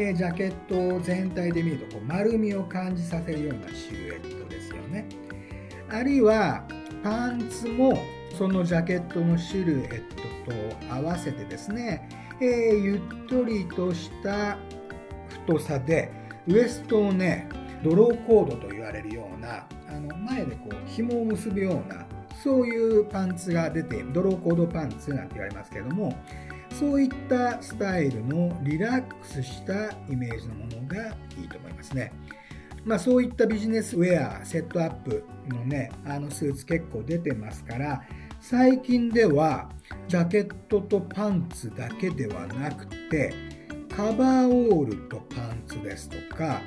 [0.00, 5.08] えー、ジャケットを全体で見るとこう丸みを感じさせるようなシルエットですよね。
[5.90, 6.64] あるいは
[7.02, 7.98] パンツも
[8.36, 10.08] そのジャケットのシルエッ
[10.46, 12.08] トと合わせてですね、
[12.40, 14.56] えー、ゆっとりとした
[15.28, 16.12] 太さで
[16.46, 17.48] ウエストをね
[17.82, 22.06] ドローコードと言われるようなあの前でこう紐を結ぶような
[22.44, 26.14] そういうパンツが出てドローコードパンツなんて言われますけども
[26.72, 31.08] そういったスタイルのリラックスしたイメージのものが
[31.40, 32.12] いいと思いますね。
[32.84, 38.02] まあ、そういったビジネスウェアセットアップのねあのスーツ結構出てますから
[38.40, 39.70] 最近では
[40.06, 43.34] ジャケットとパンツだけではなくて
[43.94, 46.62] カバーオールとパンツですとか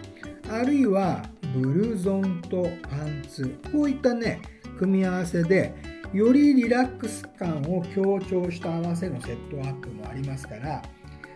[0.50, 1.24] あるいは
[1.56, 4.42] ブルゾンとパンツこういったね
[4.78, 5.74] 組み合わせで
[6.14, 10.82] よりリラックス感を強調した合わせのセットアップもありますから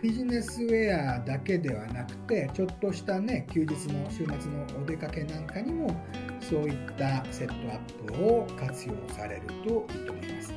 [0.02, 5.98] ビジネスウェアだけではなくてちょっとしたね休日の週末のお出かけなんかにも
[6.40, 10.52] そういったセットアップを活用されるといいと思います。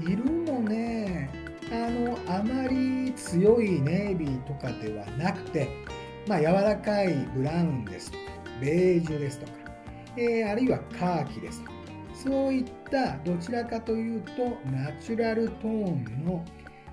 [0.00, 1.30] 色もね
[1.70, 5.68] あのあまり強いネイビーとかではなくて
[6.26, 8.24] まあ柔らかいブラウンですとか
[8.60, 9.52] ベージュですとか、
[10.16, 11.74] えー、あるいはカーキですとか
[12.14, 12.64] そういっ
[12.94, 16.44] たどちらかというとナチュラルトーンの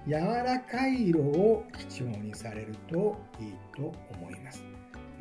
[0.08, 4.66] 柔らかい色を基調にされるといいと思います。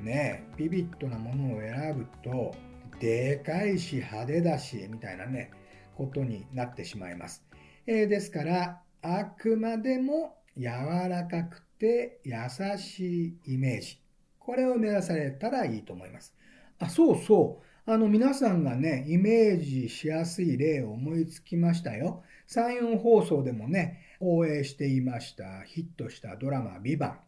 [0.01, 2.55] ねビビッドなものを選ぶと
[2.99, 5.51] でかいし派手だしみたいなね
[5.95, 7.45] ことになってしまいます。
[7.87, 10.65] えー、ですからあくまでも柔
[11.11, 12.33] らかくて優
[12.79, 14.01] しいイメージ
[14.39, 16.35] これを目指されたらいいと思います。
[16.79, 22.23] あそうそうあの皆さんがね、イメージしやすい例を思いつきましたよ。
[22.47, 27.19] 3、4放送でもね、放映していました、ヒットしたドラマ、ビバン。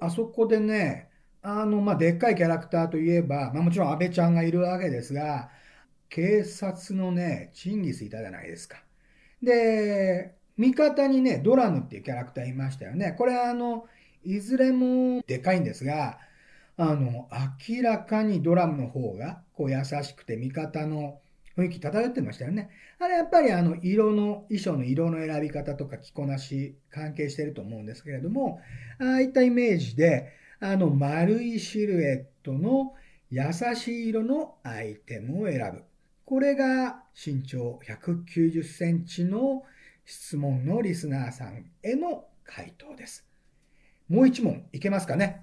[0.00, 1.10] あそこでね、
[1.42, 5.50] あの、まあ、でっかいキャラクターといえば、まあ、もちろん安倍ちゃんがいるわけですが、
[6.08, 8.82] 警察のね、チンギスいたじゃないですか。
[9.42, 13.14] で、味方にね、ドラムっていうキャラクターいましたよね。
[13.18, 13.84] これあの、
[14.24, 16.18] いずれもでかいんですが、
[16.76, 17.28] あの、
[17.68, 21.20] 明らかにドラムの方が、こう優しくて味方の
[21.56, 22.70] 雰囲気漂ってましたよね。
[22.98, 28.60] あれやっぱりあの色の、衣装の色の選び方とか着こなし関係してると思うんですけれども、
[28.98, 32.94] ああいったイメージで、あの丸いシルエットの
[33.30, 35.82] 優しい色のアイテムを選ぶ。
[36.26, 39.62] これが身長190センチの
[40.04, 43.24] 質問のリスナーさんへの回答です。
[44.08, 45.42] もう一問いけますかね？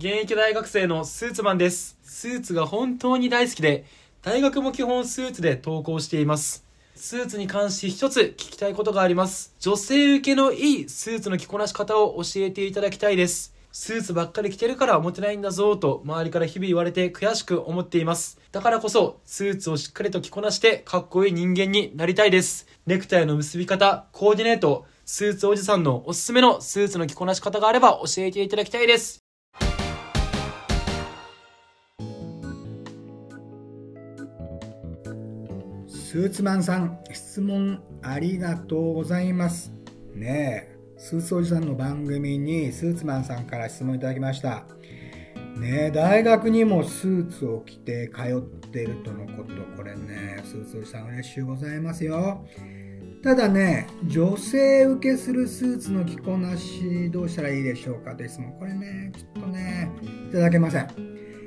[0.00, 1.98] 現役大学生のスーツマンです。
[2.02, 3.84] スーツが本当に大好きで、
[4.22, 6.64] 大学も基本スーツで投稿しています。
[6.94, 9.54] スーツに関して一つ聞きたいことがあります。
[9.58, 13.54] 女性受けのいいスーツの着こなし方を教えていただきたいです。
[13.72, 18.40] スーツばっかり着てるからモテないんだぞと周りから日々言われて悔しく思っています。
[18.52, 22.66] だからこそスーツをしっかりと着こなしてかっこいい人間になりたいです。
[22.86, 29.18] ネクタイの結び方、コーディネート、スーツおじさんのおすすめのスーツの着こなし方があれば教えていただきたいです。
[36.10, 39.70] スーツマンさん、質問ありがとうございます。
[40.12, 44.66] ねえ、スーツおじさんの番組にスーツマンさんから質問いただきました。
[45.56, 48.40] ねえ、大学にもスーツを着て通っ
[48.72, 52.44] ているとのこと、これね、スーツおじさん嬉しゅうございますよ。
[53.22, 59.88] ただね、女性受けするスーツの着こなしどうしたらいいでしょうかという質問、これね、ちょっとね、
[60.28, 60.88] いただけません。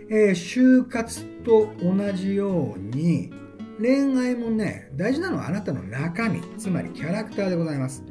[0.09, 3.42] えー、就活と同じように、
[3.79, 8.03] 恋愛もね、大事なのはあなたの中身、つまりキャラクターでございます。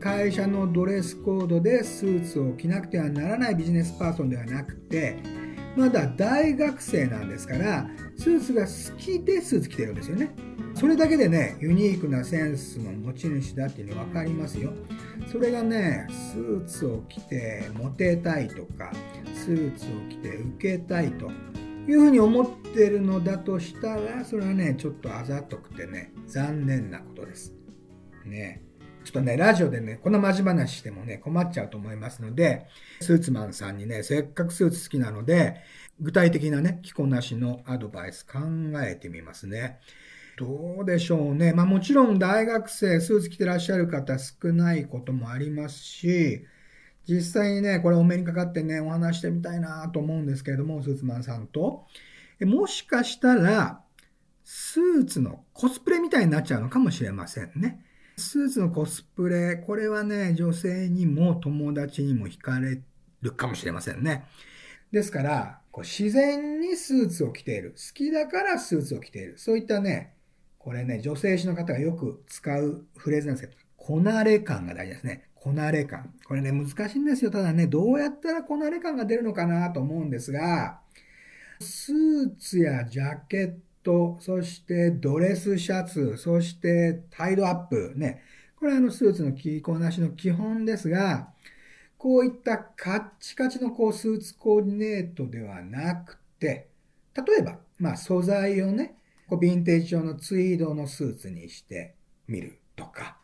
[0.00, 5.16] 会社のドレスコードでスーツを着なくてはならないビジネスパーソンではなくて、
[5.76, 10.30] まだ大学生なんですから、スーツが好きでスーツ着てるんですよね。
[10.74, 14.72] それだけでね、ユニークなセンスの持ち主だっていうの分かりますよ。
[15.30, 18.90] それがね、スーツを着てモテたいとか、
[19.34, 21.30] スーツを着て受けたいと
[21.90, 27.54] いうふうに思ってるのだとしたら、それはね、ちょっとあざとくてね、残念なことです。
[28.24, 28.62] ね。
[29.02, 32.66] ちょっとね、ラジオでね、こんなマジ話してもね、困っちゃうと思いますので、
[33.00, 35.56] スーツマンさんにね、せっかくスーツ好きなので、
[36.00, 38.38] 具体的なね、着こなしのアドバイス考
[38.82, 39.80] えてみますね。
[40.38, 41.52] どうでしょうね。
[41.52, 46.44] まあもちろん大学生、スーツ着てらっしゃる方少ないこともありますし、
[47.08, 51.86] 実際にね、これお目にかかってね、お話してみたいなと思うんですけれども、スーツマンさんと。
[52.40, 53.82] もしかしたら、
[54.44, 57.84] スーツのコスプレみたいになっちゃうのかもしれませんね。
[58.16, 62.80] スーツのコスプレ、これはね、女性にも友達にも惹かれ
[63.22, 64.24] るかもしれませんね。
[64.92, 67.70] ですから、こう自然にスーツを着ている。
[67.70, 69.38] 好きだからスーツを着ている。
[69.38, 70.14] そういったね、
[70.58, 75.29] これね、女性誌の方がよく使うフレーズなんですけど、こなれ感が大事ですね。
[75.40, 76.12] こなれ感。
[76.26, 77.30] これね、難しいんですよ。
[77.30, 80.80] ただね、どうやったらこなれ感が出るのかなと思うんですが、
[81.60, 88.22] スーツやジャケット、そしてドレスシャツ、そしてタイドアップ、ね。
[88.56, 91.32] これはあのスーツの着こなしの基本ですが、
[91.96, 96.68] こういったカッチカチのこうスーツコーディネートではなくて、
[97.14, 98.94] 例えば、まあ素材をね、
[99.26, 101.94] こうヴィンテージ用のツイードのスーツにして
[102.28, 103.16] みるとか、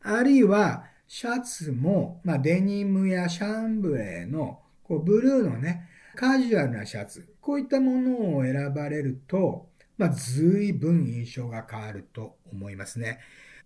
[0.00, 13.18] あるいはシャツも、まあデニムやシャンブレーのこうブルーのね、カジュアルなシャツ、こういったものを選ばれると、まあ、随分印象が変わると思いますね。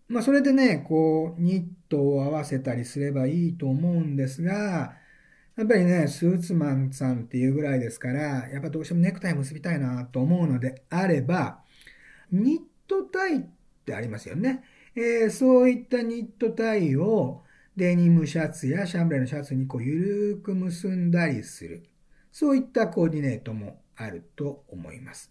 [0.08, 4.96] まあ、それでね、こう、ニットを合わせたりすればいいと思うんですが、
[5.56, 11.60] やっぱりね、スーツマンさんっていうぐらいですから、やっぱどうしてもネクタイ結びたいなと思うのであれば、
[12.30, 13.42] ニットタイっ
[13.84, 14.62] てありますよね。
[14.94, 17.42] えー、そういったニットタイを
[17.76, 21.84] デニムシャツやシャンブレのシャツにこうゆるく結んだりする。
[22.30, 25.30] そういったコーディネートもあると思います。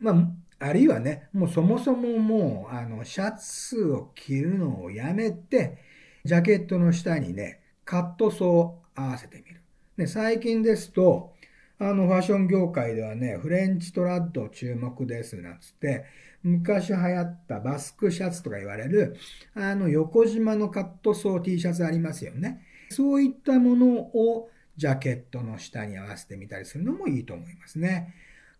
[0.00, 5.78] まあ、あるいはね、もうそもそももう、あの、シャツを着るのをやめて、
[6.24, 9.60] ジャケットの下にね、カットソーを合わせてみる。
[9.96, 11.34] ね、最近ですと、
[11.78, 16.04] あの、ファッション業界ではね、フレンチトラッド注目です、なんつって、
[16.46, 19.16] 昔流行ったバスクシャツとか言われる、
[19.54, 22.62] あの、横縞のカットソー T シャツありますよね。
[22.90, 28.14] そういったものをジャケットの下に合わせてみたりするのもいいと思いますね。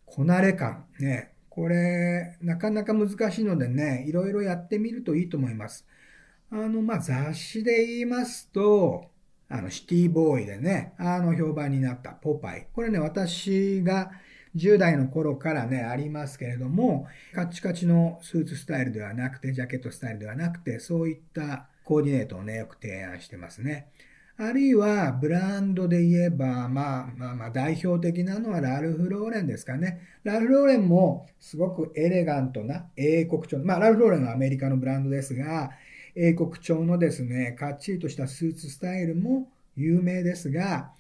[0.05, 0.87] こなれ感。
[0.99, 1.33] ね。
[1.49, 5.87] これ、なかなか難しいのでね、いろいろやってみるといいと思います。
[6.51, 9.11] あの、まあ、雑誌で言いますと、
[9.49, 12.67] あの、シティボーイでね、あの、評判になったポパイ。
[12.73, 14.11] これね、私が
[14.57, 23.89] 10代の頃からね、ありますけれども、カッチカチのスーツスタイルではなくて、ジャケットスタイルではなくて、そういったコーディネートをね、よく提案してますね。
[24.39, 30.01] あるいは、ブランドで言えば、まあ、まあ、まあ、代表的なのはラルフ・ローレンですかね。
[30.25, 33.59] ラルフ・ローレンも、すごくエレガントな英国調。
[33.61, 35.71] まあ、ラルフ・ローレンはアメリカのブランドですが、
[36.15, 40.91] 英国調のですね、かっちりとしたスーツスタイルも有名ですが、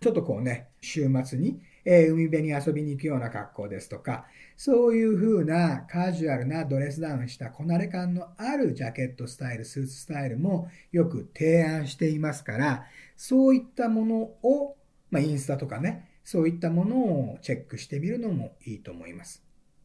[0.00, 4.26] ちょっとこうね、週末に、えー、海辺に遊びに行くような格好ですとか、
[4.56, 12.84] そういう風なカジュアルなドレスダウンしたこなれ感のあるジャケットスタイル、スーツスタイルもよく提案していますから、
[13.16, 14.76] そういったものを、
[15.10, 19.44] まあ、インスタとかね、そういったものをチェックしてみるのもいいと思います。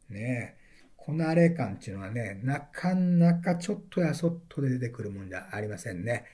[0.09, 0.61] ねえ
[0.97, 6.25] こなれ感っていうのはね、なかなかちょっとやそっとで出てくるもんじゃありませんね。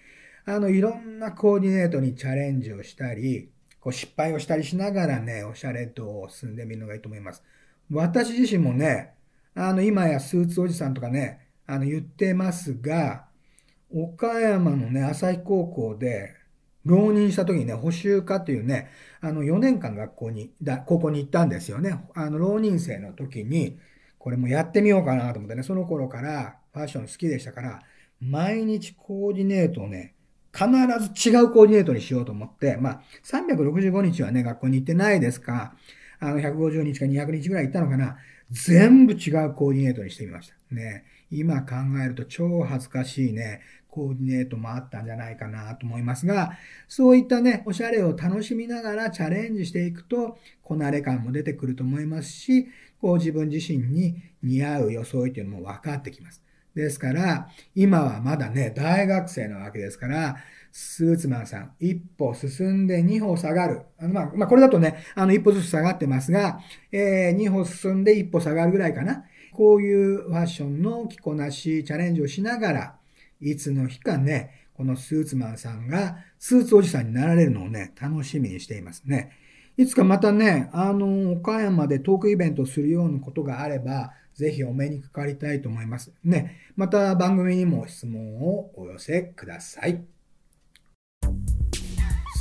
[0.45, 3.49] あの、いろんなコーディネートにチャレンジをしたり、
[3.87, 7.41] こう失敗をしたりしながらね、おしゃれ度を進んでみるのがいいと思います。
[7.89, 9.13] 私自身もね、
[9.55, 13.27] あの、今やスーツおじさんとかね、あの、言ってますが、
[13.89, 16.35] 岡山のね、朝日高校で、
[16.83, 18.89] 浪人した時にね、補修科というね、
[19.21, 21.97] あの、4年間学校に、だ高校に行ったんですよね。
[22.13, 23.79] あの、浪人生の時に、
[24.19, 27.79] これもやってみようかなと思ってね、その頃からファッション好きでしたから、
[28.19, 30.16] 毎日コーディネートをね、
[30.57, 30.67] 必
[31.21, 35.75] ず違うコーディネートにしようと思って、まあ、365日はね、学校に行ってないですか、
[36.19, 38.17] あの、150日か200日ぐらい行ったのかな。
[38.49, 40.55] 全部違うコーディネートにしてみました。
[40.73, 41.03] ね。
[41.29, 46.53] 今考えると超恥ずかしいね、コーディネートもあったんじゃないかなと思いますが、
[46.87, 52.67] そういったね、おしゃれを楽しみながらチャレンジしていくと、こなれ感も出てくると思いますし、
[53.01, 56.41] こう自分自身に似合う装いというのも分かってきます。
[56.77, 60.37] ですから、今はまだね、大学生なわけですから、
[60.71, 63.81] スーツマンさん、一歩進んで二歩下がる。
[63.97, 66.59] あのまあ、まあ、これだとね、あの、一歩ずつ下がってますが、
[66.91, 69.25] えー、二歩進んで一歩下がるぐらいかな。
[69.53, 72.95] こういうファッションの着こなし、チャレンジをしながら、
[73.41, 79.31] いつの日かね、このスーツマンさんがスーツおじさんになられるのをね、楽しみにしていますね。
[79.77, 86.13] いつかまたね、あの、岡山でトークイベントするようなことがあれば、ぜひお目にかかりたいと思います。
[86.23, 90.05] ね、また番組にも質問をお寄せください。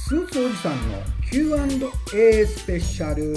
[0.07, 0.99] スーツおじさんの
[1.31, 3.35] Q&A スペシャル。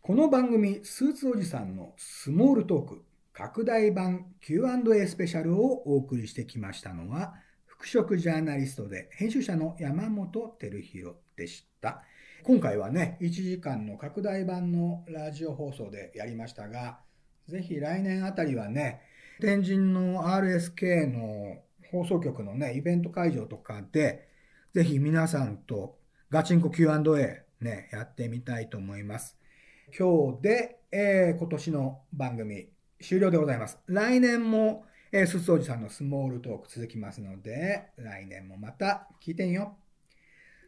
[0.00, 3.04] この番組、スーツおじさんのスモールトーク
[3.34, 7.34] 拡大版 Q&A スペシャルをお送りしてきましたのは、
[7.66, 12.02] 服飾ジャーナリストで編集者の山本照弘でした。
[12.42, 17.00] 今回はね、1時間の拡大版のラジオ放送でやりましたが、
[17.48, 19.02] ぜひ来年あたりはね、
[19.40, 21.58] 天神の RSK の
[21.90, 24.28] 放送局のね、イベント会場とかで、
[24.72, 25.98] ぜひ皆さんと
[26.30, 29.36] ガチンコ Q&A ね、やってみたいと思います。
[29.96, 32.68] 今日で、えー、今年の番組
[33.02, 33.78] 終了でございます。
[33.86, 39.76] 来年も、えー、すつおじさんのスモールトーク続きますので、来年もまた聞いてんよ。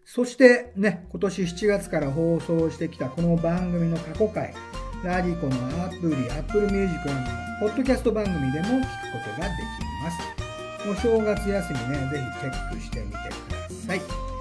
[0.04, 4.54] そしてね、今年7月から放送してきたこの番組の過去回、
[5.04, 8.88] ラディコのアプリ、Apple Music などのポッドキャスト番組でも聞くこ
[9.36, 10.42] とができます。
[10.90, 14.31] お正月休みね、ぜひチェックしてみてください。